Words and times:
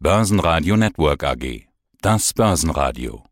Börsenradio 0.00 0.76
Network 0.76 1.24
AG. 1.24 1.66
Das 2.00 2.32
Börsenradio. 2.32 3.24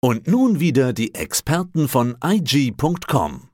Und 0.00 0.26
nun 0.26 0.58
wieder 0.58 0.94
die 0.94 1.14
Experten 1.14 1.86
von 1.86 2.16
IG.com. 2.24 3.50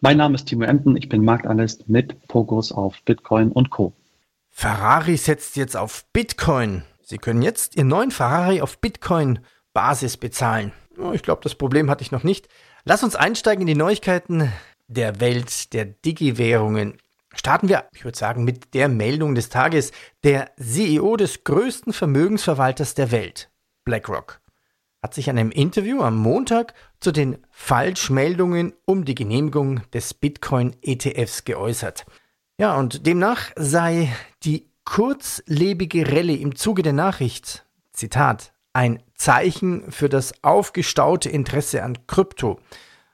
Mein 0.00 0.18
Name 0.18 0.36
ist 0.36 0.44
Timo 0.44 0.62
Emden, 0.62 0.96
ich 0.96 1.08
bin 1.08 1.24
Marktanalyst 1.24 1.88
mit 1.88 2.14
Fokus 2.28 2.70
auf 2.70 3.02
Bitcoin 3.04 3.50
und 3.50 3.70
Co. 3.70 3.94
Ferrari 4.48 5.16
setzt 5.16 5.56
jetzt 5.56 5.76
auf 5.76 6.04
Bitcoin. 6.12 6.84
Sie 7.02 7.18
können 7.18 7.42
jetzt 7.42 7.74
Ihren 7.74 7.88
neuen 7.88 8.12
Ferrari 8.12 8.60
auf 8.60 8.78
Bitcoin-Basis 8.78 10.18
bezahlen. 10.18 10.70
Oh, 11.00 11.10
ich 11.10 11.22
glaube, 11.22 11.40
das 11.42 11.56
Problem 11.56 11.90
hatte 11.90 12.02
ich 12.02 12.12
noch 12.12 12.22
nicht. 12.22 12.48
Lass 12.84 13.02
uns 13.02 13.16
einsteigen 13.16 13.62
in 13.62 13.66
die 13.66 13.74
Neuigkeiten 13.74 14.52
der 14.86 15.18
Welt 15.18 15.72
der 15.72 15.86
Digi-Währungen. 15.86 16.96
Starten 17.34 17.68
wir, 17.68 17.88
ich 17.92 18.04
würde 18.04 18.18
sagen, 18.18 18.44
mit 18.44 18.74
der 18.74 18.88
Meldung 18.88 19.34
des 19.34 19.48
Tages. 19.48 19.92
Der 20.24 20.50
CEO 20.56 21.16
des 21.16 21.44
größten 21.44 21.92
Vermögensverwalters 21.92 22.94
der 22.94 23.10
Welt, 23.10 23.50
BlackRock, 23.84 24.40
hat 25.02 25.14
sich 25.14 25.28
in 25.28 25.38
einem 25.38 25.50
Interview 25.50 26.02
am 26.02 26.16
Montag 26.16 26.74
zu 27.00 27.12
den 27.12 27.38
Falschmeldungen 27.50 28.72
um 28.84 29.04
die 29.04 29.14
Genehmigung 29.14 29.82
des 29.92 30.14
Bitcoin-ETFs 30.14 31.44
geäußert. 31.44 32.06
Ja, 32.58 32.76
und 32.76 33.06
demnach 33.06 33.52
sei 33.56 34.12
die 34.42 34.68
kurzlebige 34.84 36.10
Rallye 36.10 36.36
im 36.36 36.56
Zuge 36.56 36.82
der 36.82 36.94
Nachricht, 36.94 37.66
Zitat, 37.92 38.52
ein 38.72 39.02
Zeichen 39.14 39.90
für 39.92 40.08
das 40.08 40.42
aufgestaute 40.42 41.28
Interesse 41.28 41.82
an 41.82 42.06
Krypto. 42.06 42.58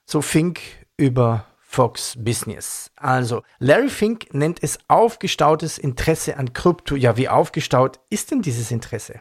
So 0.06 0.22
Fink 0.22 0.60
über 0.96 1.46
Fox 1.74 2.14
Business. 2.16 2.92
Also, 2.95 3.42
Larry 3.59 3.88
Fink 3.88 4.33
nennt 4.33 4.62
es 4.62 4.78
aufgestautes 4.87 5.77
Interesse 5.77 6.37
an 6.37 6.52
Krypto. 6.52 6.95
Ja, 6.95 7.16
wie 7.16 7.28
aufgestaut 7.28 7.98
ist 8.10 8.30
denn 8.30 8.42
dieses 8.42 8.70
Interesse? 8.70 9.20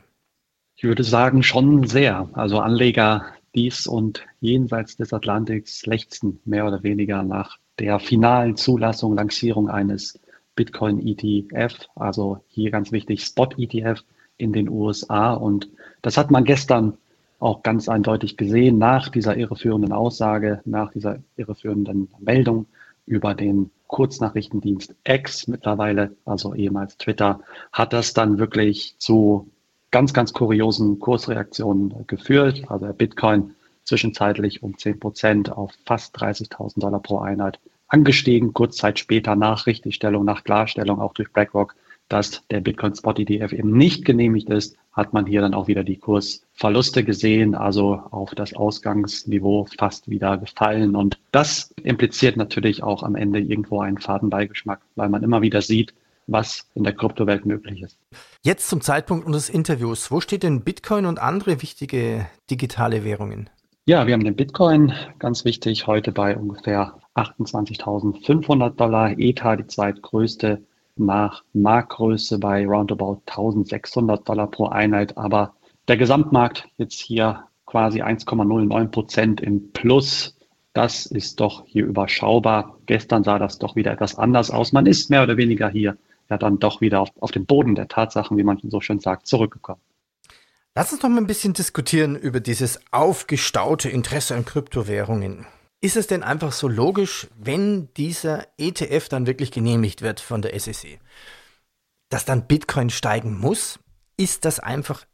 Ich 0.75 0.83
würde 0.83 1.03
sagen, 1.03 1.41
schon 1.41 1.87
sehr. 1.87 2.29
Also 2.33 2.59
Anleger 2.59 3.25
dies 3.55 3.87
und 3.87 4.23
jenseits 4.39 4.97
des 4.97 5.13
Atlantiks 5.13 5.87
lechzen 5.87 6.41
mehr 6.45 6.67
oder 6.67 6.83
weniger 6.83 7.23
nach 7.23 7.57
der 7.79 7.99
finalen 7.99 8.55
Zulassung, 8.55 9.15
Lancierung 9.15 9.67
eines 9.67 10.19
Bitcoin 10.55 10.99
ETF, 10.99 11.87
also 11.95 12.43
hier 12.49 12.69
ganz 12.69 12.91
wichtig 12.91 13.23
Spot 13.23 13.49
ETF 13.57 14.03
in 14.37 14.53
den 14.53 14.69
USA. 14.69 15.33
Und 15.33 15.69
das 16.03 16.17
hat 16.17 16.29
man 16.29 16.43
gestern 16.43 16.99
auch 17.43 17.61
ganz 17.61 17.89
eindeutig 17.89 18.37
gesehen 18.37 18.77
nach 18.77 19.09
dieser 19.09 19.35
irreführenden 19.37 19.91
Aussage, 19.91 20.61
nach 20.65 20.91
dieser 20.91 21.19
irreführenden 21.35 22.09
Meldung 22.19 22.67
über 23.05 23.35
den 23.35 23.69
Kurznachrichtendienst 23.87 24.95
X 25.03 25.47
mittlerweile, 25.47 26.15
also 26.25 26.53
ehemals 26.55 26.97
Twitter, 26.97 27.41
hat 27.71 27.93
das 27.93 28.13
dann 28.13 28.39
wirklich 28.39 28.95
zu 28.97 29.49
ganz, 29.91 30.13
ganz 30.13 30.33
kuriosen 30.33 30.99
Kursreaktionen 30.99 31.93
geführt. 32.07 32.63
Also 32.69 32.85
der 32.85 32.93
Bitcoin 32.93 33.53
zwischenzeitlich 33.83 34.63
um 34.63 34.77
10 34.77 34.99
Prozent 34.99 35.51
auf 35.51 35.73
fast 35.85 36.17
30.000 36.17 36.79
Dollar 36.79 37.01
pro 37.01 37.19
Einheit 37.19 37.59
angestiegen. 37.89 38.53
Kurz 38.53 38.77
Zeit 38.77 38.97
später 38.97 39.35
nach 39.35 39.67
Richtigstellung, 39.67 40.23
nach 40.23 40.43
Klarstellung 40.43 40.99
auch 40.99 41.13
durch 41.13 41.31
BlackRock 41.31 41.75
dass 42.09 42.45
der 42.49 42.61
Bitcoin 42.61 42.95
Spot 42.95 43.13
ETF 43.13 43.53
eben 43.53 43.75
nicht 43.75 44.05
genehmigt 44.05 44.49
ist, 44.49 44.77
hat 44.93 45.11
man 45.11 45.25
hier 45.25 45.41
dann 45.41 45.53
auch 45.55 45.67
wieder 45.67 45.83
die 45.83 45.97
Kursverluste 45.97 47.03
gesehen, 47.03 47.55
also 47.55 47.95
auf 48.11 48.35
das 48.35 48.53
Ausgangsniveau 48.53 49.67
fast 49.77 50.09
wieder 50.09 50.37
gefallen. 50.37 50.95
Und 50.95 51.19
das 51.31 51.73
impliziert 51.81 52.37
natürlich 52.37 52.83
auch 52.83 53.01
am 53.03 53.15
Ende 53.15 53.39
irgendwo 53.39 53.81
einen 53.81 53.97
Fadenbeigeschmack, 53.97 54.81
weil 54.95 55.09
man 55.09 55.23
immer 55.23 55.41
wieder 55.41 55.61
sieht, 55.61 55.93
was 56.27 56.69
in 56.75 56.83
der 56.83 56.93
Kryptowelt 56.93 57.45
möglich 57.45 57.81
ist. 57.81 57.97
Jetzt 58.43 58.69
zum 58.69 58.81
Zeitpunkt 58.81 59.25
unseres 59.25 59.49
Interviews. 59.49 60.11
Wo 60.11 60.21
steht 60.21 60.43
denn 60.43 60.61
Bitcoin 60.61 61.05
und 61.05 61.19
andere 61.19 61.61
wichtige 61.61 62.27
digitale 62.49 63.03
Währungen? 63.03 63.49
Ja, 63.85 64.07
wir 64.07 64.13
haben 64.13 64.23
den 64.23 64.35
Bitcoin, 64.35 64.93
ganz 65.19 65.43
wichtig, 65.43 65.87
heute 65.87 66.13
bei 66.13 66.37
ungefähr 66.37 66.93
28.500 67.15 68.69
Dollar, 68.69 69.17
Ether 69.19 69.57
die 69.57 69.67
zweitgrößte 69.67 70.61
nach 70.95 71.43
Marktgröße 71.53 72.39
bei 72.39 72.65
roundabout 72.65 73.21
1600 73.25 74.27
Dollar 74.27 74.47
pro 74.47 74.67
Einheit. 74.67 75.17
Aber 75.17 75.53
der 75.87 75.97
Gesamtmarkt 75.97 76.67
jetzt 76.77 76.99
hier 76.99 77.43
quasi 77.65 78.01
1,09 78.01 78.87
Prozent 78.87 79.41
im 79.41 79.71
Plus. 79.71 80.37
Das 80.73 81.05
ist 81.05 81.39
doch 81.39 81.65
hier 81.65 81.85
überschaubar. 81.85 82.77
Gestern 82.85 83.23
sah 83.23 83.39
das 83.39 83.59
doch 83.59 83.75
wieder 83.75 83.91
etwas 83.91 84.15
anders 84.15 84.51
aus. 84.51 84.73
Man 84.73 84.85
ist 84.85 85.09
mehr 85.09 85.23
oder 85.23 85.37
weniger 85.37 85.69
hier 85.69 85.97
ja 86.29 86.37
dann 86.37 86.59
doch 86.59 86.81
wieder 86.81 87.01
auf, 87.01 87.09
auf 87.19 87.31
den 87.31 87.45
Boden 87.45 87.75
der 87.75 87.87
Tatsachen, 87.87 88.37
wie 88.37 88.43
man 88.43 88.59
so 88.63 88.81
schön 88.81 88.99
sagt, 88.99 89.27
zurückgekommen. 89.27 89.81
Lass 90.75 90.91
uns 90.91 91.03
noch 91.03 91.09
mal 91.09 91.17
ein 91.17 91.27
bisschen 91.27 91.53
diskutieren 91.53 92.15
über 92.15 92.39
dieses 92.39 92.79
aufgestaute 92.91 93.89
Interesse 93.89 94.35
an 94.35 94.45
Kryptowährungen. 94.45 95.45
Ist 95.83 95.97
es 95.97 96.07
denn 96.07 96.23
einfach 96.23 96.53
so 96.53 96.69
logisch, 96.69 97.27
wenn 97.35 97.93
dieser 97.95 98.47
ETF 98.57 99.09
dann 99.09 99.27
wirklich 99.27 99.51
genehmigt 99.51 100.01
wird 100.01 100.21
von 100.21 100.41
der 100.41 100.57
SEC, 100.57 100.97
dass 102.07 102.23
dann 102.23 102.47
Bitcoin 102.47 102.89
steigen 102.89 103.37
muss? 103.37 103.79
Ist 104.15 104.45
das 104.45 104.61
einfach 104.61 105.05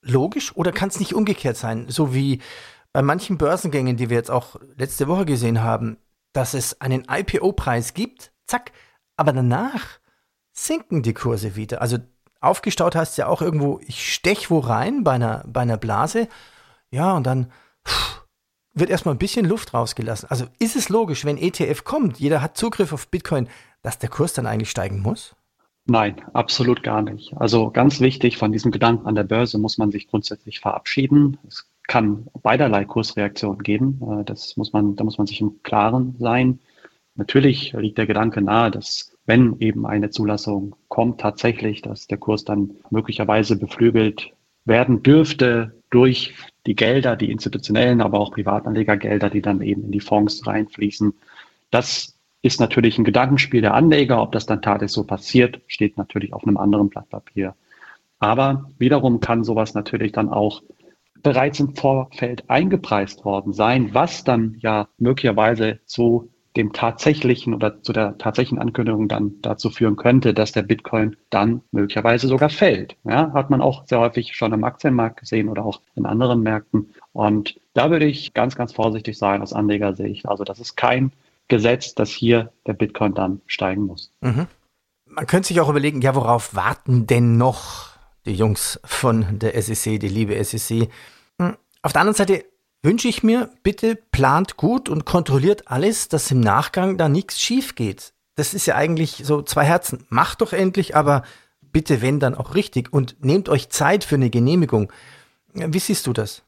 logisch 0.00 0.56
oder 0.56 0.72
kann 0.72 0.88
es 0.88 0.98
nicht 0.98 1.14
umgekehrt 1.14 1.56
sein? 1.56 1.88
So 1.88 2.12
wie 2.12 2.42
bei 2.92 3.00
manchen 3.00 3.38
Börsengängen, 3.38 3.96
die 3.96 4.10
wir 4.10 4.16
jetzt 4.16 4.32
auch 4.32 4.56
letzte 4.76 5.06
Woche 5.06 5.24
gesehen 5.24 5.62
haben, 5.62 5.98
dass 6.32 6.54
es 6.54 6.80
einen 6.80 7.04
IPO-Preis 7.08 7.94
gibt, 7.94 8.32
zack, 8.48 8.72
aber 9.16 9.32
danach 9.32 10.00
sinken 10.50 11.04
die 11.04 11.14
Kurse 11.14 11.54
wieder. 11.54 11.80
Also 11.80 11.98
aufgestaut 12.40 12.96
heißt 12.96 13.18
ja 13.18 13.28
auch 13.28 13.40
irgendwo, 13.40 13.78
ich 13.86 14.12
stech 14.12 14.50
wo 14.50 14.58
rein 14.58 15.04
bei 15.04 15.12
einer, 15.12 15.44
bei 15.46 15.60
einer 15.60 15.76
Blase, 15.76 16.26
ja, 16.90 17.12
und 17.12 17.24
dann 17.24 17.52
pff, 17.86 18.11
wird 18.74 18.90
erstmal 18.90 19.14
ein 19.14 19.18
bisschen 19.18 19.46
Luft 19.46 19.74
rausgelassen. 19.74 20.30
Also 20.30 20.46
ist 20.58 20.76
es 20.76 20.88
logisch, 20.88 21.24
wenn 21.24 21.36
ETF 21.36 21.84
kommt, 21.84 22.18
jeder 22.18 22.40
hat 22.42 22.56
Zugriff 22.56 22.92
auf 22.92 23.08
Bitcoin, 23.08 23.48
dass 23.82 23.98
der 23.98 24.08
Kurs 24.08 24.32
dann 24.32 24.46
eigentlich 24.46 24.70
steigen 24.70 25.00
muss? 25.00 25.34
Nein, 25.84 26.22
absolut 26.32 26.82
gar 26.82 27.02
nicht. 27.02 27.34
Also 27.36 27.70
ganz 27.70 28.00
wichtig, 28.00 28.36
von 28.38 28.52
diesem 28.52 28.70
Gedanken 28.70 29.06
an 29.06 29.16
der 29.16 29.24
Börse 29.24 29.58
muss 29.58 29.78
man 29.78 29.90
sich 29.90 30.08
grundsätzlich 30.08 30.60
verabschieden. 30.60 31.38
Es 31.48 31.68
kann 31.88 32.26
beiderlei 32.42 32.84
Kursreaktionen 32.84 33.62
geben. 33.62 34.00
Äh, 34.20 34.24
das 34.24 34.56
muss 34.56 34.72
man, 34.72 34.94
da 34.94 35.04
muss 35.04 35.18
man 35.18 35.26
sich 35.26 35.40
im 35.40 35.62
Klaren 35.62 36.14
sein. 36.20 36.60
Natürlich 37.16 37.72
liegt 37.72 37.98
der 37.98 38.06
Gedanke 38.06 38.40
nahe, 38.40 38.70
dass 38.70 39.12
wenn 39.26 39.58
eben 39.60 39.86
eine 39.86 40.10
Zulassung 40.10 40.76
kommt, 40.88 41.20
tatsächlich, 41.20 41.82
dass 41.82 42.06
der 42.06 42.18
Kurs 42.18 42.44
dann 42.44 42.76
möglicherweise 42.90 43.56
beflügelt 43.56 44.32
werden 44.64 45.02
dürfte 45.02 45.81
durch 45.92 46.34
die 46.66 46.74
Gelder, 46.74 47.16
die 47.16 47.30
institutionellen, 47.30 48.00
aber 48.00 48.18
auch 48.18 48.32
Privatanlegergelder, 48.32 49.30
die 49.30 49.42
dann 49.42 49.60
eben 49.60 49.84
in 49.84 49.92
die 49.92 50.00
Fonds 50.00 50.44
reinfließen. 50.46 51.12
Das 51.70 52.18
ist 52.40 52.60
natürlich 52.60 52.98
ein 52.98 53.04
Gedankenspiel 53.04 53.60
der 53.60 53.74
Anleger. 53.74 54.20
Ob 54.20 54.32
das 54.32 54.46
dann 54.46 54.62
tatsächlich 54.62 54.92
so 54.92 55.04
passiert, 55.04 55.60
steht 55.68 55.96
natürlich 55.98 56.32
auf 56.32 56.44
einem 56.44 56.56
anderen 56.56 56.88
Blatt 56.88 57.08
Papier. 57.10 57.54
Aber 58.18 58.70
wiederum 58.78 59.20
kann 59.20 59.44
sowas 59.44 59.74
natürlich 59.74 60.12
dann 60.12 60.28
auch 60.28 60.62
bereits 61.22 61.60
im 61.60 61.76
Vorfeld 61.76 62.48
eingepreist 62.48 63.24
worden 63.24 63.52
sein, 63.52 63.94
was 63.94 64.24
dann 64.24 64.56
ja 64.60 64.88
möglicherweise 64.98 65.80
zu 65.84 66.31
dem 66.56 66.72
tatsächlichen 66.72 67.54
oder 67.54 67.82
zu 67.82 67.92
der 67.92 68.18
tatsächlichen 68.18 68.58
Ankündigung 68.58 69.08
dann 69.08 69.40
dazu 69.40 69.70
führen 69.70 69.96
könnte, 69.96 70.34
dass 70.34 70.52
der 70.52 70.62
Bitcoin 70.62 71.16
dann 71.30 71.62
möglicherweise 71.70 72.28
sogar 72.28 72.50
fällt. 72.50 72.96
Ja, 73.04 73.32
hat 73.32 73.50
man 73.50 73.62
auch 73.62 73.86
sehr 73.86 74.00
häufig 74.00 74.36
schon 74.36 74.52
im 74.52 74.64
Aktienmarkt 74.64 75.20
gesehen 75.20 75.48
oder 75.48 75.64
auch 75.64 75.80
in 75.94 76.04
anderen 76.04 76.42
Märkten. 76.42 76.92
Und 77.12 77.58
da 77.72 77.90
würde 77.90 78.04
ich 78.04 78.34
ganz, 78.34 78.54
ganz 78.56 78.72
vorsichtig 78.72 79.16
sein 79.16 79.40
aus 79.40 79.52
Anlegersicht. 79.52 80.26
Also 80.26 80.44
das 80.44 80.60
ist 80.60 80.76
kein 80.76 81.12
Gesetz, 81.48 81.94
dass 81.94 82.10
hier 82.10 82.52
der 82.66 82.74
Bitcoin 82.74 83.14
dann 83.14 83.40
steigen 83.46 83.86
muss. 83.86 84.12
Mhm. 84.20 84.46
Man 85.06 85.26
könnte 85.26 85.48
sich 85.48 85.60
auch 85.60 85.68
überlegen, 85.68 86.00
ja, 86.00 86.14
worauf 86.14 86.54
warten 86.54 87.06
denn 87.06 87.36
noch 87.36 87.90
die 88.24 88.34
Jungs 88.34 88.80
von 88.84 89.38
der 89.38 89.60
SEC, 89.60 90.00
die 90.00 90.08
liebe 90.08 90.42
SEC? 90.42 90.88
Hm, 91.38 91.56
auf 91.82 91.92
der 91.92 92.00
anderen 92.00 92.16
Seite 92.16 92.44
wünsche 92.82 93.08
ich 93.08 93.22
mir, 93.22 93.50
bitte 93.62 93.96
plant 93.96 94.56
gut 94.56 94.88
und 94.88 95.04
kontrolliert 95.04 95.68
alles, 95.68 96.08
dass 96.08 96.30
im 96.30 96.40
Nachgang 96.40 96.98
da 96.98 97.08
nichts 97.08 97.40
schief 97.40 97.74
geht. 97.74 98.12
Das 98.34 98.54
ist 98.54 98.66
ja 98.66 98.74
eigentlich 98.74 99.22
so 99.24 99.42
zwei 99.42 99.64
Herzen. 99.64 100.04
Macht 100.08 100.40
doch 100.40 100.52
endlich, 100.52 100.96
aber 100.96 101.22
bitte, 101.60 102.02
wenn 102.02 102.20
dann 102.20 102.34
auch 102.34 102.54
richtig 102.54 102.92
und 102.92 103.16
nehmt 103.24 103.48
euch 103.48 103.68
Zeit 103.68 104.04
für 104.04 104.16
eine 104.16 104.30
Genehmigung. 104.30 104.92
Wie 105.54 105.78
siehst 105.78 106.06
du 106.06 106.12
das? 106.12 106.42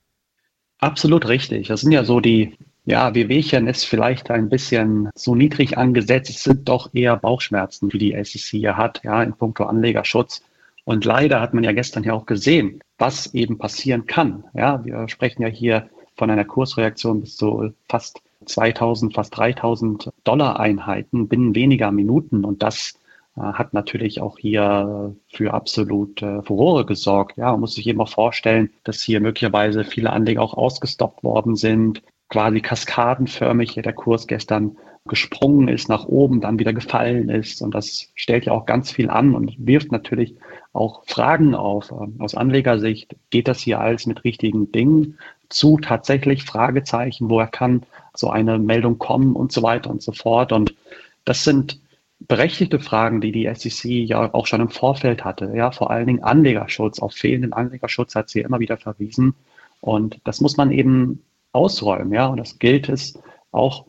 Absolut 0.79 1.29
richtig. 1.29 1.69
Das 1.69 1.83
sind 1.83 1.93
ja 1.93 2.05
so 2.05 2.21
die, 2.21 2.57
ja, 2.85 3.15
Wehwehchen 3.15 3.67
ist 3.67 3.85
vielleicht 3.85 4.31
ein 4.31 4.49
bisschen 4.49 5.11
so 5.15 5.35
niedrig 5.35 5.79
angesetzt. 5.79 6.31
Es 6.31 6.43
sind 6.43 6.69
doch 6.69 6.91
eher 6.93 7.17
Bauchschmerzen, 7.17 7.89
die 7.89 7.99
die 7.99 8.25
SEC 8.25 8.43
hier 8.51 8.77
hat, 8.77 9.03
ja, 9.05 9.23
in 9.23 9.35
puncto 9.35 9.65
Anlegerschutz. 9.65 10.43
Und 10.85 11.05
leider 11.05 11.41
hat 11.41 11.55
man 11.55 11.65
ja 11.65 11.73
gestern 11.73 12.05
ja 12.05 12.13
auch 12.13 12.27
gesehen, 12.27 12.81
was 12.99 13.33
eben 13.35 13.57
passieren 13.57 14.07
kann. 14.07 14.45
Ja, 14.53 14.85
wir 14.85 15.09
sprechen 15.09 15.43
ja 15.43 15.49
hier 15.49 15.89
von 16.17 16.31
einer 16.31 16.45
Kursreaktion 16.45 17.21
bis 17.21 17.37
zu 17.37 17.73
fast 17.89 18.21
2000, 18.47 19.15
fast 19.15 19.37
3000 19.37 20.11
Dollar 20.25 20.61
Einheiten 20.61 21.29
binnen 21.29 21.55
weniger 21.55 21.91
Minuten. 21.91 22.45
Und 22.45 22.63
das 22.63 22.95
äh, 23.37 23.41
hat 23.41 23.75
natürlich 23.75 24.21
auch 24.21 24.39
hier 24.39 25.15
für 25.29 25.55
absolut 25.55 26.23
äh, 26.23 26.43
Furore 26.43 26.87
gesorgt. 26.87 27.37
Ja, 27.37 27.53
man 27.53 27.61
muss 27.61 27.75
sich 27.75 27.87
eben 27.87 28.01
auch 28.01 28.09
vorstellen, 28.09 28.71
dass 28.85 29.03
hier 29.03 29.21
möglicherweise 29.21 29.85
viele 29.85 30.11
Anleger 30.11 30.43
auch 30.43 30.55
ausgestoppt 30.55 31.25
worden 31.25 31.57
sind, 31.57 32.03
quasi 32.29 32.61
kaskadenförmig 32.61 33.75
der 33.75 33.93
Kurs 33.93 34.27
gestern 34.27 34.77
gesprungen 35.07 35.69
ist 35.69 35.89
nach 35.91 36.07
oben, 36.07 36.41
dann 36.41 36.59
wieder 36.59 36.73
gefallen 36.73 37.29
ist. 37.29 37.61
Und 37.61 37.75
das 37.75 38.11
stellt 38.15 38.47
ja 38.47 38.53
auch 38.53 38.65
ganz 38.65 38.91
viel 38.91 39.11
an 39.11 39.35
und 39.35 39.55
wirft 39.59 39.93
natürlich 39.93 40.35
auch 40.73 41.05
Fragen 41.05 41.55
auf. 41.55 41.93
Ähm, 41.93 42.17
aus 42.21 42.35
Anlegersicht 42.35 43.15
geht 43.31 43.49
das 43.49 43.61
hier 43.61 43.81
alles 43.81 44.07
mit 44.07 44.25
richtigen 44.25 44.73
Dingen 44.73 45.19
zu, 45.49 45.79
tatsächlich 45.79 46.45
Fragezeichen, 46.45 47.31
woher 47.31 47.47
kann 47.47 47.85
so 48.15 48.31
eine 48.31 48.59
Meldung 48.59 48.99
kommen 48.99 49.35
und 49.35 49.53
so 49.53 49.63
weiter 49.63 49.91
und 49.91 50.03
so 50.03 50.13
fort. 50.13 50.53
Und 50.53 50.75
das 51.25 51.45
sind 51.45 51.81
berechtigte 52.21 52.81
Fragen, 52.81 53.21
die 53.21 53.33
die 53.33 53.53
SEC 53.55 53.85
ja 53.85 54.33
auch 54.33 54.47
schon 54.47 54.61
im 54.61 54.71
Vorfeld 54.71 55.25
hatte. 55.25 55.53
Ja, 55.55 55.71
vor 55.71 55.91
allen 55.91 56.07
Dingen 56.07 56.23
Anlegerschutz. 56.23 57.01
Auf 57.01 57.13
fehlenden 57.13 57.53
Anlegerschutz 57.53 58.15
hat 58.15 58.29
sie 58.29 58.41
immer 58.41 58.61
wieder 58.61 58.77
verwiesen. 58.77 59.35
Und 59.81 60.21
das 60.25 60.41
muss 60.41 60.57
man 60.57 60.71
eben 60.71 61.23
ausräumen. 61.53 62.13
Ja, 62.13 62.27
und 62.29 62.39
das 62.39 62.59
gilt 62.59 62.89
es 62.89 63.19
auch 63.53 63.87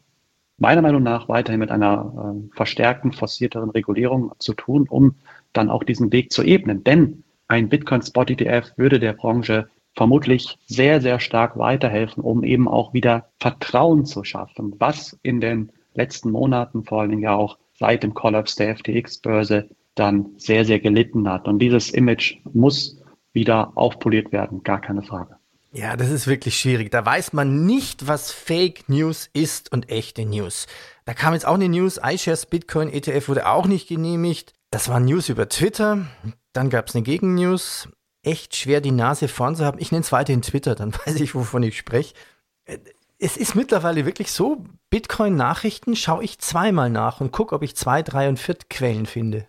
meiner 0.57 0.81
Meinung 0.81 1.03
nach 1.03 1.27
weiterhin 1.27 1.59
mit 1.59 1.71
einer 1.71 2.35
äh, 2.35 2.55
verstärkten, 2.55 3.11
forcierteren 3.11 3.69
Regulierung 3.69 4.31
zu 4.39 4.53
tun, 4.53 4.87
um 4.89 5.15
dann 5.53 5.69
auch 5.69 5.83
diesen 5.83 6.11
Weg 6.11 6.31
zu 6.31 6.43
ebnen. 6.43 6.83
Denn 6.83 7.23
ein 7.47 7.69
Bitcoin-Spot-ETF 7.69 8.77
würde 8.77 8.99
der 8.99 9.13
Branche 9.13 9.69
vermutlich 9.95 10.57
sehr, 10.65 11.01
sehr 11.01 11.19
stark 11.19 11.57
weiterhelfen, 11.57 12.23
um 12.23 12.43
eben 12.43 12.67
auch 12.67 12.93
wieder 12.93 13.29
Vertrauen 13.39 14.05
zu 14.05 14.23
schaffen, 14.23 14.75
was 14.77 15.17
in 15.23 15.41
den 15.41 15.71
letzten 15.93 16.31
Monaten, 16.31 16.83
vor 16.83 17.01
allen 17.01 17.11
Dingen 17.11 17.23
ja 17.23 17.35
auch 17.35 17.57
seit 17.77 18.03
dem 18.03 18.13
Kollaps 18.13 18.55
der 18.55 18.75
FTX-Börse, 18.75 19.69
dann 19.95 20.27
sehr, 20.37 20.65
sehr 20.65 20.79
gelitten 20.79 21.29
hat. 21.29 21.47
Und 21.47 21.59
dieses 21.59 21.89
Image 21.91 22.37
muss 22.53 23.01
wieder 23.33 23.71
aufpoliert 23.75 24.31
werden, 24.31 24.63
gar 24.63 24.81
keine 24.81 25.01
Frage. 25.01 25.37
Ja, 25.71 25.97
das 25.97 26.09
ist 26.09 26.27
wirklich 26.27 26.57
schwierig. 26.57 26.89
Da 26.91 27.05
weiß 27.05 27.33
man 27.33 27.65
nicht, 27.65 28.07
was 28.07 28.31
Fake 28.31 28.87
News 28.87 29.29
ist 29.33 29.71
und 29.73 29.89
echte 29.89 30.25
News. 30.25 30.67
Da 31.03 31.13
kam 31.13 31.33
jetzt 31.33 31.45
auch 31.45 31.55
eine 31.55 31.67
News, 31.67 31.99
iShares 32.01 32.45
Bitcoin 32.45 32.89
ETF 32.89 33.27
wurde 33.27 33.47
auch 33.47 33.67
nicht 33.67 33.89
genehmigt. 33.89 34.53
Das 34.71 34.87
war 34.87 35.01
News 35.01 35.27
über 35.27 35.49
Twitter. 35.49 36.05
Dann 36.53 36.69
gab 36.69 36.87
es 36.87 36.95
eine 36.95 37.03
Gegennews. 37.03 37.89
Echt 38.25 38.55
schwer, 38.55 38.81
die 38.81 38.91
Nase 38.91 39.27
vorn 39.27 39.55
zu 39.55 39.63
haben. 39.65 39.77
Ich 39.79 39.91
nenne 39.91 40.01
es 40.01 40.11
weiterhin 40.11 40.41
Twitter, 40.41 40.73
dann 40.73 40.93
weiß 41.05 41.19
ich, 41.19 41.35
wovon 41.35 41.63
ich 41.63 41.77
spreche. 41.77 42.15
Es 43.19 43.37
ist 43.37 43.55
mittlerweile 43.55 44.05
wirklich 44.05 44.31
so, 44.31 44.65
Bitcoin-Nachrichten 44.89 45.95
schaue 45.95 46.23
ich 46.23 46.39
zweimal 46.39 46.89
nach 46.89 47.21
und 47.21 47.31
gucke, 47.31 47.55
ob 47.55 47.61
ich 47.61 47.75
zwei, 47.75 48.01
drei 48.01 48.27
und 48.27 48.39
vier 48.39 48.55
Quellen 48.69 49.05
finde. 49.05 49.45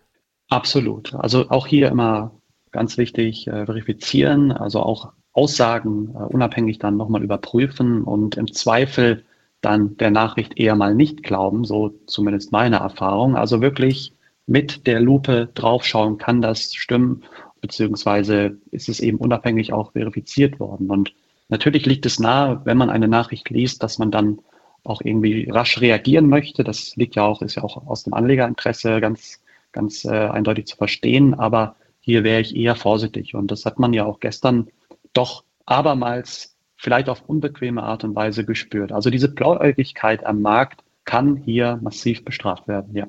Absolut. 0.48 1.14
Also 1.14 1.48
auch 1.50 1.66
hier 1.66 1.88
immer 1.88 2.32
ganz 2.70 2.98
wichtig 2.98 3.46
äh, 3.48 3.64
verifizieren, 3.64 4.52
also 4.52 4.80
auch 4.80 5.12
Aussagen 5.32 6.14
äh, 6.14 6.18
unabhängig 6.18 6.78
dann 6.78 6.96
nochmal 6.96 7.22
überprüfen 7.22 8.02
und 8.02 8.36
im 8.36 8.52
Zweifel 8.52 9.24
dann 9.62 9.96
der 9.96 10.10
Nachricht 10.10 10.58
eher 10.58 10.76
mal 10.76 10.94
nicht 10.94 11.22
glauben, 11.22 11.64
so 11.64 11.94
zumindest 12.06 12.52
meine 12.52 12.76
Erfahrung. 12.76 13.36
Also 13.36 13.62
wirklich 13.62 14.12
mit 14.46 14.86
der 14.86 15.00
Lupe 15.00 15.48
draufschauen, 15.54 16.18
kann 16.18 16.42
das 16.42 16.74
stimmen, 16.74 17.24
beziehungsweise 17.60 18.58
ist 18.70 18.88
es 18.88 19.00
eben 19.00 19.18
unabhängig 19.18 19.72
auch 19.72 19.92
verifiziert 19.92 20.60
worden. 20.60 20.90
Und 20.90 21.14
natürlich 21.48 21.86
liegt 21.86 22.06
es 22.06 22.18
nahe, 22.18 22.60
wenn 22.64 22.76
man 22.76 22.90
eine 22.90 23.08
Nachricht 23.08 23.50
liest, 23.50 23.82
dass 23.82 23.98
man 23.98 24.10
dann 24.10 24.40
auch 24.84 25.00
irgendwie 25.02 25.48
rasch 25.50 25.80
reagieren 25.80 26.28
möchte. 26.28 26.64
Das 26.64 26.94
liegt 26.96 27.16
ja 27.16 27.24
auch, 27.24 27.42
ist 27.42 27.56
ja 27.56 27.64
auch 27.64 27.86
aus 27.86 28.04
dem 28.04 28.14
Anlegerinteresse 28.14 29.00
ganz, 29.00 29.42
ganz 29.72 30.04
äh, 30.04 30.10
eindeutig 30.10 30.66
zu 30.66 30.76
verstehen. 30.76 31.34
Aber 31.34 31.76
hier 32.00 32.22
wäre 32.24 32.40
ich 32.40 32.54
eher 32.54 32.76
vorsichtig. 32.76 33.34
Und 33.34 33.50
das 33.50 33.64
hat 33.64 33.78
man 33.78 33.92
ja 33.92 34.04
auch 34.04 34.20
gestern 34.20 34.68
doch 35.12 35.44
abermals 35.64 36.56
vielleicht 36.76 37.08
auf 37.08 37.22
unbequeme 37.26 37.82
Art 37.82 38.04
und 38.04 38.14
Weise 38.14 38.44
gespürt. 38.44 38.92
Also 38.92 39.10
diese 39.10 39.28
Blauäugigkeit 39.28 40.24
am 40.24 40.42
Markt 40.42 40.84
kann 41.04 41.36
hier 41.36 41.78
massiv 41.82 42.24
bestraft 42.24 42.68
werden, 42.68 42.94
ja. 42.94 43.06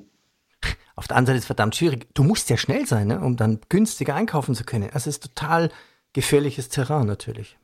Auf 0.98 1.08
der 1.08 1.16
anderen 1.16 1.28
Seite 1.28 1.38
ist 1.38 1.44
es 1.44 1.48
verdammt 1.48 1.76
schwierig. 1.76 2.08
Du 2.14 2.24
musst 2.24 2.50
ja 2.50 2.58
schnell 2.58 2.86
sein, 2.86 3.08
ne, 3.08 3.22
um 3.22 3.38
dann 3.38 3.60
günstiger 3.70 4.16
einkaufen 4.16 4.56
zu 4.56 4.66
können. 4.66 4.90
Das 4.92 5.08
ist 5.08 5.24
total 5.24 5.70
gefährliches 6.12 6.70
Terrain 6.70 7.08
natürlich. 7.08 7.58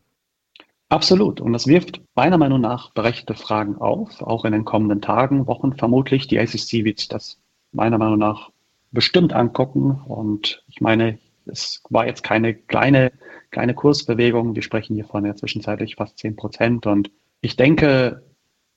Absolut. 0.88 1.42
Und 1.42 1.52
das 1.52 1.68
wirft 1.68 2.02
meiner 2.16 2.38
Meinung 2.38 2.62
nach 2.62 2.92
berechtigte 2.92 3.34
Fragen 3.34 3.78
auf, 3.78 4.22
auch 4.22 4.46
in 4.46 4.54
den 4.54 4.64
kommenden 4.64 5.02
Tagen, 5.02 5.48
Wochen 5.48 5.74
vermutlich. 5.74 6.28
Die 6.28 6.46
SEC 6.46 6.86
wird 6.86 7.00
sich 7.00 7.10
das 7.10 7.40
meiner 7.72 7.98
Meinung 7.98 8.20
nach 8.20 8.52
bestimmt 8.92 9.34
angucken. 9.34 10.00
Und 10.06 10.64
ich 10.68 10.80
meine, 10.80 11.18
es 11.48 11.82
war 11.90 12.06
jetzt 12.06 12.22
keine 12.22 12.54
kleine 12.54 13.12
kleine 13.54 13.74
Kursbewegung. 13.74 14.56
Wir 14.56 14.62
sprechen 14.64 14.96
hier 14.96 15.06
von 15.06 15.26
ja 15.26 15.36
zwischenzeitlich 15.36 15.96
fast 15.96 16.18
10 16.18 16.36
Prozent. 16.36 16.86
Und 16.86 17.10
ich 17.40 17.56
denke, 17.56 18.24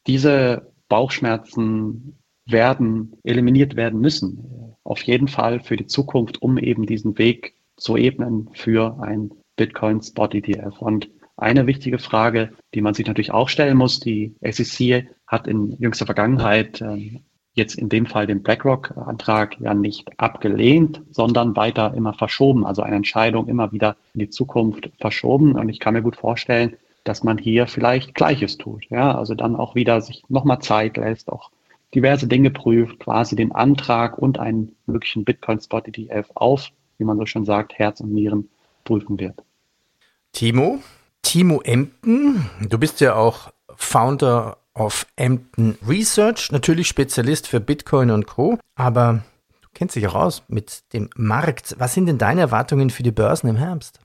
diese 0.06 0.72
Bauchschmerzen 0.88 2.18
werden 2.46 3.12
eliminiert 3.24 3.76
werden 3.76 4.00
müssen. 4.00 4.76
Auf 4.84 5.02
jeden 5.02 5.28
Fall 5.28 5.60
für 5.60 5.76
die 5.76 5.86
Zukunft, 5.86 6.42
um 6.42 6.58
eben 6.58 6.86
diesen 6.86 7.18
Weg 7.18 7.54
zu 7.76 7.96
ebnen 7.96 8.48
für 8.54 8.98
ein 9.00 9.32
Bitcoin 9.56 10.00
Spot 10.02 10.28
ETF. 10.28 10.80
Und 10.80 11.10
eine 11.36 11.66
wichtige 11.66 11.98
Frage, 11.98 12.52
die 12.74 12.80
man 12.80 12.94
sich 12.94 13.06
natürlich 13.06 13.32
auch 13.32 13.48
stellen 13.48 13.76
muss, 13.76 14.00
die 14.00 14.34
SEC 14.42 15.08
hat 15.26 15.46
in 15.46 15.72
jüngster 15.78 16.06
Vergangenheit 16.06 16.80
ähm, 16.80 17.20
jetzt 17.52 17.74
in 17.74 17.88
dem 17.88 18.06
Fall 18.06 18.26
den 18.26 18.42
BlackRock-Antrag 18.42 19.58
ja 19.60 19.74
nicht 19.74 20.08
abgelehnt, 20.18 21.02
sondern 21.10 21.56
weiter 21.56 21.94
immer 21.94 22.12
verschoben, 22.12 22.66
also 22.66 22.82
eine 22.82 22.96
Entscheidung 22.96 23.48
immer 23.48 23.72
wieder 23.72 23.96
in 24.14 24.20
die 24.20 24.30
Zukunft 24.30 24.90
verschoben. 25.00 25.56
Und 25.56 25.68
ich 25.68 25.80
kann 25.80 25.94
mir 25.94 26.02
gut 26.02 26.16
vorstellen, 26.16 26.76
dass 27.04 27.24
man 27.24 27.38
hier 27.38 27.66
vielleicht 27.66 28.14
Gleiches 28.14 28.58
tut. 28.58 28.84
Ja, 28.90 29.16
also 29.16 29.34
dann 29.34 29.56
auch 29.56 29.74
wieder 29.74 30.00
sich 30.00 30.22
nochmal 30.28 30.60
Zeit 30.60 30.96
lässt, 30.96 31.30
auch 31.32 31.50
diverse 31.96 32.26
Dinge 32.26 32.50
prüft, 32.50 33.00
quasi 33.00 33.34
den 33.36 33.52
Antrag 33.52 34.18
und 34.18 34.38
einen 34.38 34.76
möglichen 34.84 35.24
Bitcoin-Spot-ETF 35.24 36.30
auf, 36.34 36.68
wie 36.98 37.04
man 37.04 37.16
so 37.16 37.24
schon 37.24 37.46
sagt, 37.46 37.78
Herz 37.78 38.00
und 38.00 38.12
Nieren 38.12 38.50
prüfen 38.84 39.18
wird. 39.18 39.42
Timo, 40.32 40.80
Timo 41.22 41.62
Emden, 41.62 42.50
du 42.68 42.78
bist 42.78 43.00
ja 43.00 43.14
auch 43.14 43.50
Founder 43.76 44.58
of 44.74 45.06
Emden 45.16 45.78
Research, 45.88 46.52
natürlich 46.52 46.86
Spezialist 46.86 47.48
für 47.48 47.60
Bitcoin 47.60 48.10
und 48.10 48.26
Co. 48.26 48.58
Aber 48.74 49.22
du 49.62 49.68
kennst 49.72 49.96
dich 49.96 50.06
auch 50.06 50.14
aus 50.14 50.42
mit 50.48 50.82
dem 50.92 51.08
Markt. 51.16 51.76
Was 51.78 51.94
sind 51.94 52.06
denn 52.06 52.18
deine 52.18 52.42
Erwartungen 52.42 52.90
für 52.90 53.04
die 53.04 53.10
Börsen 53.10 53.48
im 53.48 53.56
Herbst? 53.56 54.00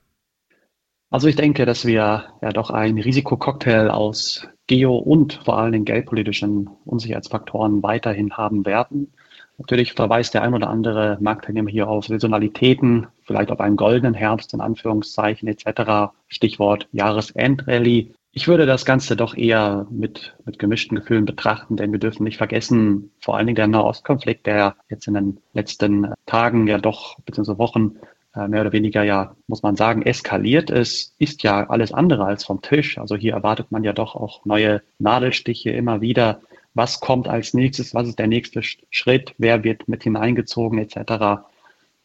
Also 1.12 1.28
ich 1.28 1.36
denke, 1.36 1.66
dass 1.66 1.84
wir 1.84 2.24
ja 2.40 2.52
doch 2.54 2.70
einen 2.70 2.98
Risikococktail 2.98 3.90
aus 3.90 4.48
geo- 4.66 4.96
und 4.96 5.34
vor 5.44 5.58
allen 5.58 5.72
Dingen 5.72 5.84
geldpolitischen 5.84 6.70
Unsicherheitsfaktoren 6.86 7.82
weiterhin 7.82 8.32
haben 8.38 8.64
werden. 8.64 9.12
Natürlich 9.58 9.92
verweist 9.92 10.32
der 10.32 10.42
ein 10.42 10.54
oder 10.54 10.70
andere 10.70 11.18
Marktteilnehmer 11.20 11.68
hier 11.68 11.86
auf 11.86 12.06
Saisonalitäten, 12.06 13.08
vielleicht 13.24 13.50
auf 13.50 13.60
einen 13.60 13.76
goldenen 13.76 14.14
Herbst 14.14 14.54
in 14.54 14.62
Anführungszeichen 14.62 15.48
etc. 15.48 16.14
Stichwort 16.28 16.88
Jahresendrallye. 16.92 18.14
Ich 18.32 18.48
würde 18.48 18.64
das 18.64 18.86
Ganze 18.86 19.14
doch 19.14 19.36
eher 19.36 19.86
mit, 19.90 20.34
mit 20.46 20.58
gemischten 20.58 20.96
Gefühlen 20.96 21.26
betrachten, 21.26 21.76
denn 21.76 21.92
wir 21.92 21.98
dürfen 21.98 22.24
nicht 22.24 22.38
vergessen, 22.38 23.10
vor 23.20 23.36
allen 23.36 23.48
Dingen 23.48 23.56
der 23.56 23.66
Nahostkonflikt, 23.66 24.46
der 24.46 24.76
jetzt 24.88 25.06
in 25.06 25.12
den 25.12 25.40
letzten 25.52 26.14
Tagen 26.24 26.66
ja 26.68 26.78
doch, 26.78 27.18
beziehungsweise 27.26 27.58
Wochen, 27.58 27.98
mehr 28.34 28.62
oder 28.62 28.72
weniger 28.72 29.02
ja, 29.02 29.36
muss 29.46 29.62
man 29.62 29.76
sagen, 29.76 30.02
eskaliert 30.02 30.70
ist, 30.70 31.14
ist 31.18 31.42
ja 31.42 31.68
alles 31.68 31.92
andere 31.92 32.24
als 32.24 32.44
vom 32.44 32.62
Tisch. 32.62 32.98
Also 32.98 33.16
hier 33.16 33.34
erwartet 33.34 33.70
man 33.70 33.84
ja 33.84 33.92
doch 33.92 34.14
auch 34.14 34.44
neue 34.44 34.82
Nadelstiche 34.98 35.70
immer 35.70 36.00
wieder. 36.00 36.40
Was 36.74 37.00
kommt 37.00 37.28
als 37.28 37.52
nächstes? 37.52 37.94
Was 37.94 38.08
ist 38.08 38.18
der 38.18 38.28
nächste 38.28 38.62
Schritt? 38.62 39.34
Wer 39.36 39.64
wird 39.64 39.86
mit 39.88 40.02
hineingezogen 40.02 40.78
etc.? 40.78 41.44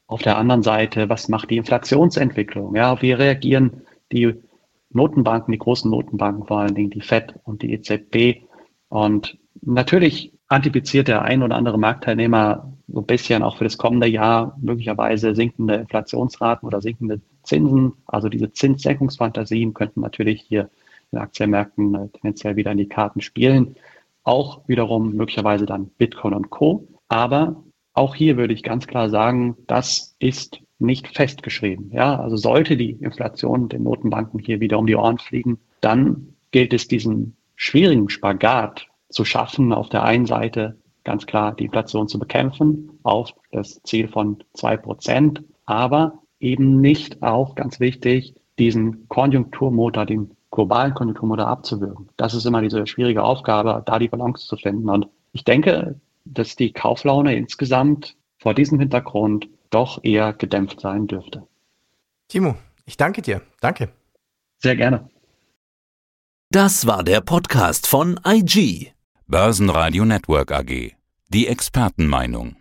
Auf 0.08 0.22
der 0.22 0.38
anderen 0.38 0.64
Seite, 0.64 1.10
was 1.10 1.30
macht 1.30 1.50
die 1.50 1.58
Inflationsentwicklung? 1.58 2.76
Ja, 2.76 3.02
wie 3.02 3.14
reagieren 3.14 3.82
die 4.12 4.36
Notenbanken, 4.90 5.52
die 5.52 5.58
großen 5.58 5.90
Notenbanken, 5.90 6.46
vor 6.46 6.60
allen 6.60 6.76
Dingen 6.76 6.90
die 6.90 7.02
FED 7.02 7.36
und 7.44 7.62
die 7.62 7.74
EZB. 7.74 8.44
Und 8.90 9.38
natürlich 9.62 10.34
antizipiert 10.48 11.08
der 11.08 11.24
ein 11.24 11.44
oder 11.44 11.56
andere 11.56 11.78
Marktteilnehmer 11.78 12.74
so 12.88 13.00
ein 13.00 13.06
bisschen 13.06 13.44
auch 13.44 13.58
für 13.58 13.66
das 13.66 13.78
kommende 13.78 14.08
Jahr 14.08 14.58
möglicherweise 14.62 15.36
sinkende 15.36 15.76
Inflationsraten 15.76 16.66
oder 16.66 16.82
sinkende 16.82 17.22
Zinsen. 17.44 17.94
Also 18.06 18.30
diese 18.30 18.52
Zinssenkungsfantasien 18.52 19.74
könnten 19.74 20.02
natürlich 20.02 20.42
hier 20.42 20.70
in 21.12 21.20
Aktienmärkten 21.20 21.96
äh, 21.96 22.10
tendenziell 22.10 22.56
wieder 22.56 22.72
in 22.72 22.78
die 22.78 22.90
Karten 22.90 23.22
spielen. 23.22 23.76
Auch 24.24 24.68
wiederum 24.68 25.14
möglicherweise 25.14 25.66
dann 25.66 25.88
Bitcoin 25.98 26.34
und 26.34 26.50
Co. 26.50 26.88
Aber 27.08 27.64
auch 27.94 28.16
hier 28.16 28.38
würde 28.38 28.54
ich 28.54 28.64
ganz 28.64 28.88
klar 28.88 29.10
sagen, 29.10 29.58
das 29.68 30.16
ist 30.20 30.62
nicht 30.80 31.08
festgeschrieben. 31.08 31.92
Ja, 31.92 32.20
also 32.20 32.38
sollte 32.38 32.78
die 32.78 32.92
Inflation 32.92 33.70
den 33.70 33.84
Notenbanken 33.84 34.40
hier 34.40 34.60
wieder 34.60 34.78
um 34.78 34.86
die 34.86 34.96
Ohren 34.96 35.18
fliegen, 35.18 35.60
dann 35.82 36.36
gilt 36.52 36.74
es 36.74 36.88
diesen 36.88 37.36
schwierigen 37.56 38.10
Spagat 38.10 38.88
zu 39.10 39.26
schaffen. 39.26 39.74
Auf 39.74 39.90
der 39.90 40.04
einen 40.04 40.26
Seite 40.26 40.78
ganz 41.08 41.26
klar 41.26 41.56
die 41.56 41.66
Inflation 41.66 42.08
zu 42.08 42.20
bekämpfen 42.20 43.00
auf 43.02 43.34
das 43.52 43.82
Ziel 43.84 44.08
von 44.10 44.44
zwei 44.54 44.78
Prozent, 44.78 45.44
aber 45.66 46.20
eben 46.40 46.82
nicht 46.82 47.24
auch 47.24 47.56
ganz 47.56 47.80
wichtig, 47.80 48.36
diesen 48.60 49.08
Konjunkturmotor, 49.08 50.06
den 50.06 50.32
globalen 50.52 50.94
Konjunkturmotor 50.94 51.48
abzuwürgen. 51.48 52.10
Das 52.18 52.34
ist 52.34 52.46
immer 52.46 52.62
diese 52.62 52.86
schwierige 52.86 53.24
Aufgabe, 53.24 53.82
da 53.86 53.98
die 54.00 54.10
Balance 54.10 54.46
zu 54.48 54.58
finden. 54.58 54.90
Und 54.90 55.08
ich 55.32 55.44
denke, 55.44 56.00
dass 56.26 56.56
die 56.56 56.74
Kauflaune 56.74 57.36
insgesamt 57.36 58.16
vor 58.38 58.54
diesem 58.54 58.80
Hintergrund 58.80 59.48
doch 59.70 60.04
eher 60.04 60.34
gedämpft 60.34 60.82
sein 60.82 61.08
dürfte. 61.08 61.48
Timo, 62.28 62.56
ich 62.86 62.98
danke 62.98 63.22
dir. 63.22 63.42
Danke. 63.62 63.90
Sehr 64.60 64.76
gerne. 64.76 65.10
Das 66.52 66.86
war 66.86 67.04
der 67.04 67.22
Podcast 67.22 67.88
von 67.88 68.20
IG. 68.26 68.97
Börsenradio 69.30 70.06
Network 70.06 70.54
AG. 70.54 70.96
Die 71.28 71.48
Expertenmeinung. 71.48 72.56